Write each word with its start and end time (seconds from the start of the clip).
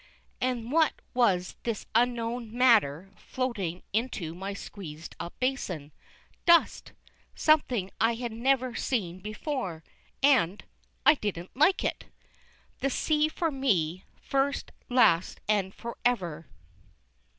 And 0.41 0.71
what 0.71 0.93
was 1.13 1.57
this 1.61 1.85
unknown 1.93 2.51
matter 2.51 3.11
floating 3.17 3.83
into 3.93 4.33
my 4.33 4.51
squeezed 4.51 5.15
up 5.19 5.39
basin? 5.39 5.91
Dust! 6.47 6.93
Something 7.35 7.91
I 8.01 8.15
had 8.15 8.31
never 8.31 8.73
seen 8.73 9.19
before, 9.19 9.83
and 10.23 10.63
I 11.05 11.13
didn't 11.13 11.55
like 11.55 11.83
it! 11.83 12.05
The 12.79 12.89
sea 12.89 13.29
for 13.29 13.51
me, 13.51 14.03
first, 14.19 14.71
last, 14.89 15.39
and 15.47 15.71
forever! 15.71 16.47